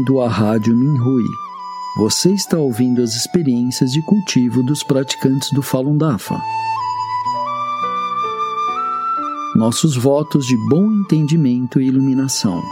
[0.00, 1.24] bem-vindo à Rádio Minhui.
[1.98, 6.40] Você está ouvindo as experiências de cultivo dos praticantes do Falun Dafa.
[9.54, 12.62] Nossos votos de bom entendimento e iluminação.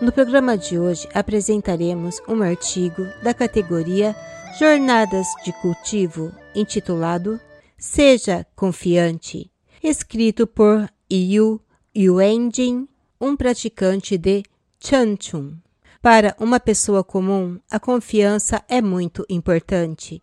[0.00, 4.16] No programa de hoje apresentaremos um artigo da categoria
[4.58, 7.38] Jornadas de Cultivo, intitulado
[7.76, 9.50] Seja Confiante,
[9.82, 11.60] escrito por Yu
[11.96, 12.88] Yuenjin,
[13.20, 14.42] um praticante de
[14.80, 15.54] Chanchun.
[16.02, 20.22] Para uma pessoa comum, a confiança é muito importante.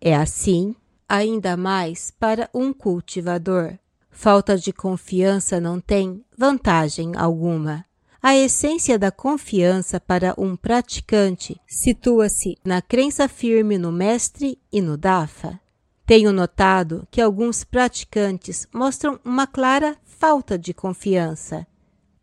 [0.00, 0.74] É assim,
[1.08, 3.78] ainda mais para um cultivador.
[4.10, 7.84] Falta de confiança não tem vantagem alguma.
[8.20, 14.96] A essência da confiança para um praticante situa-se na crença firme no mestre e no
[14.96, 15.61] Dafa.
[16.06, 21.66] Tenho notado que alguns praticantes mostram uma clara falta de confiança.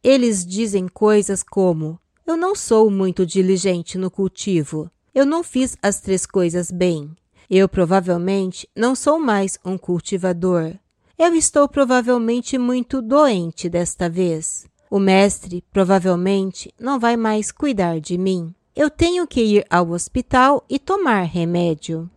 [0.03, 4.89] Eles dizem coisas como: Eu não sou muito diligente no cultivo.
[5.13, 7.11] Eu não fiz as três coisas bem.
[7.49, 10.75] Eu provavelmente não sou mais um cultivador.
[11.17, 14.67] Eu estou provavelmente muito doente desta vez.
[14.89, 18.53] O mestre provavelmente não vai mais cuidar de mim.
[18.75, 22.09] Eu tenho que ir ao hospital e tomar remédio.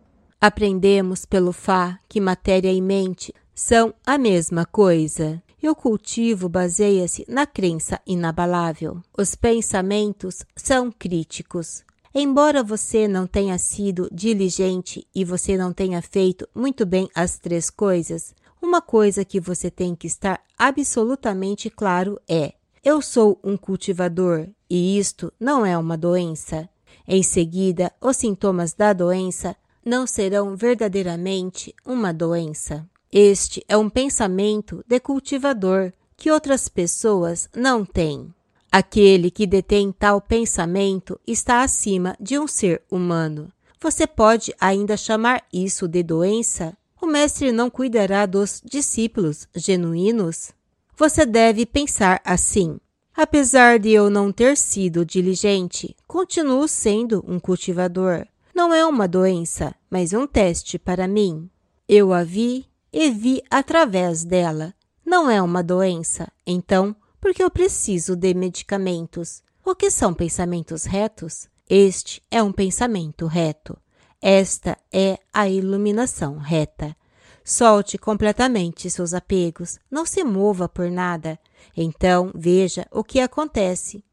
[0.45, 5.41] Aprendemos pelo Fá que matéria e mente são a mesma coisa.
[5.61, 9.01] E o cultivo baseia-se na crença inabalável.
[9.17, 11.85] Os pensamentos são críticos.
[12.13, 17.69] Embora você não tenha sido diligente e você não tenha feito muito bem as três
[17.69, 24.49] coisas, uma coisa que você tem que estar absolutamente claro é: eu sou um cultivador
[24.69, 26.67] e isto não é uma doença.
[27.07, 29.55] Em seguida, os sintomas da doença
[29.85, 32.87] não serão verdadeiramente uma doença.
[33.11, 38.33] Este é um pensamento de cultivador que outras pessoas não têm.
[38.71, 43.51] Aquele que detém tal pensamento está acima de um ser humano.
[43.79, 46.75] Você pode ainda chamar isso de doença?
[46.99, 50.51] O mestre não cuidará dos discípulos genuínos?
[50.97, 52.79] Você deve pensar assim:
[53.15, 58.25] apesar de eu não ter sido diligente, continuo sendo um cultivador.
[58.53, 61.49] Não é uma doença, mas um teste para mim.
[61.87, 64.73] Eu a vi e vi através dela.
[65.03, 69.41] Não é uma doença, então, porque eu preciso de medicamentos.
[69.65, 71.47] O que são pensamentos retos?
[71.67, 73.75] Este é um pensamento reto.
[74.21, 76.95] Esta é a iluminação reta.
[77.43, 81.39] Solte completamente seus apegos, não se mova por nada.
[81.75, 84.03] Então veja o que acontece.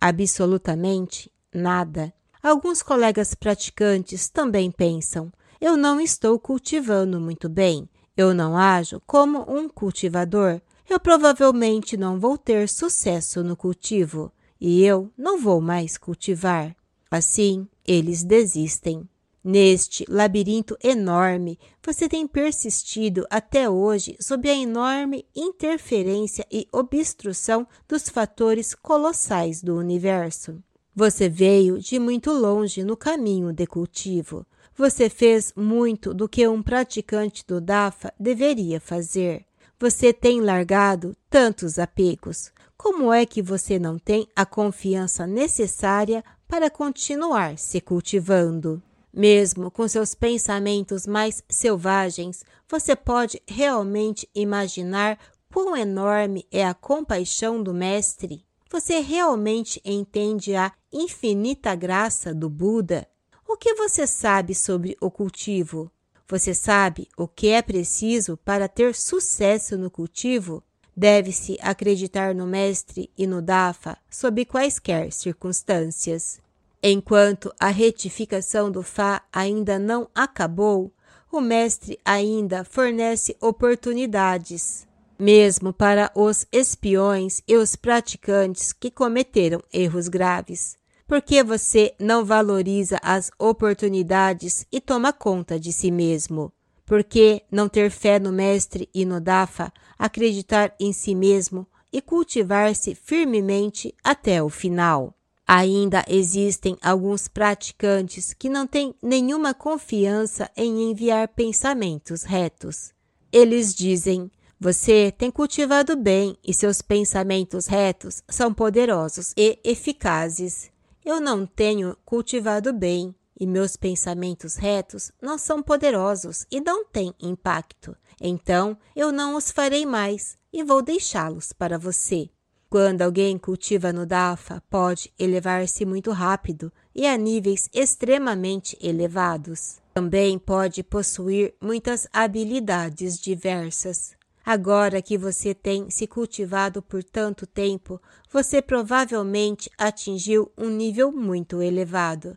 [0.00, 2.12] Absolutamente nada.
[2.42, 9.44] Alguns colegas praticantes também pensam: eu não estou cultivando muito bem, eu não ajo como
[9.48, 15.98] um cultivador, eu provavelmente não vou ter sucesso no cultivo e eu não vou mais
[15.98, 16.74] cultivar.
[17.10, 19.08] Assim, eles desistem.
[19.42, 28.08] Neste labirinto enorme, você tem persistido até hoje sob a enorme interferência e obstrução dos
[28.08, 30.62] fatores colossais do universo.
[31.00, 34.44] Você veio de muito longe no caminho de cultivo.
[34.74, 39.44] Você fez muito do que um praticante do DAFA deveria fazer.
[39.78, 42.50] Você tem largado tantos apegos.
[42.76, 48.82] Como é que você não tem a confiança necessária para continuar se cultivando?
[49.14, 55.16] Mesmo com seus pensamentos mais selvagens, você pode realmente imaginar
[55.54, 58.44] quão enorme é a compaixão do Mestre?
[58.70, 63.06] Você realmente entende a infinita graça do Buda?
[63.46, 65.90] O que você sabe sobre o cultivo?
[66.26, 70.62] Você sabe o que é preciso para ter sucesso no cultivo?
[70.96, 76.40] Deve-se acreditar no Mestre e no Dafa sob quaisquer circunstâncias.
[76.82, 80.92] Enquanto a retificação do Fá ainda não acabou,
[81.30, 84.87] o Mestre ainda fornece oportunidades,
[85.18, 90.76] mesmo para os espiões e os praticantes que cometeram erros graves.
[91.06, 96.52] Por que você não valoriza as oportunidades e toma conta de si mesmo?
[96.84, 102.00] Por que não ter fé no Mestre e no Dafa, acreditar em si mesmo e
[102.00, 105.14] cultivar-se firmemente até o final?
[105.46, 112.92] Ainda existem alguns praticantes que não têm nenhuma confiança em enviar pensamentos retos.
[113.32, 114.30] Eles dizem:
[114.60, 120.68] Você tem cultivado bem e seus pensamentos retos são poderosos e eficazes.
[121.04, 127.14] Eu não tenho cultivado bem e meus pensamentos retos não são poderosos e não têm
[127.20, 127.96] impacto.
[128.20, 130.36] Então eu não os farei mais.
[130.52, 132.28] e vou deixá-los para você.
[132.68, 139.76] Quando alguém cultiva no DAFA, pode elevar-se muito rápido e a níveis extremamente elevados.
[139.94, 144.17] Também pode possuir muitas habilidades diversas.
[144.50, 148.00] Agora que você tem se cultivado por tanto tempo,
[148.32, 152.34] você provavelmente atingiu um nível muito elevado.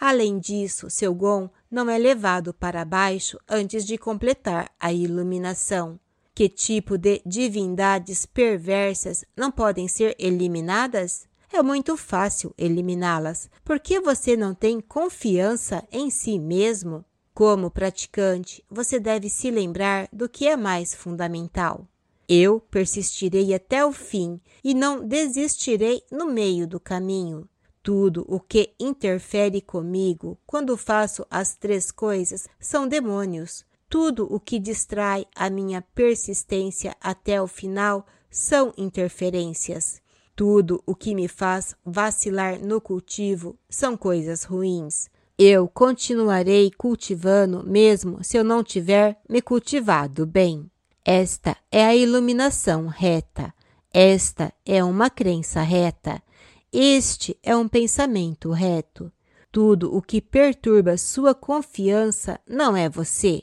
[0.00, 6.00] Além disso, seu Gon não é levado para baixo antes de completar a iluminação.
[6.34, 11.28] Que tipo de divindades perversas não podem ser eliminadas?
[11.52, 17.04] É muito fácil eliminá-las, porque você não tem confiança em si mesmo.
[17.40, 21.88] Como praticante, você deve se lembrar do que é mais fundamental.
[22.28, 27.48] Eu persistirei até o fim e não desistirei no meio do caminho.
[27.82, 33.64] Tudo o que interfere comigo quando faço as três coisas são demônios.
[33.88, 40.02] Tudo o que distrai a minha persistência até o final são interferências.
[40.36, 45.08] Tudo o que me faz vacilar no cultivo são coisas ruins.
[45.42, 50.70] Eu continuarei cultivando mesmo se eu não tiver me cultivado bem.
[51.02, 53.50] Esta é a iluminação reta.
[53.90, 56.22] Esta é uma crença reta.
[56.70, 59.10] Este é um pensamento reto.
[59.50, 63.42] Tudo o que perturba sua confiança não é você.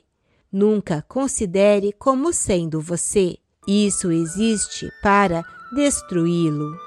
[0.51, 3.39] Nunca considere como sendo você.
[3.67, 6.86] Isso existe para destruí-lo.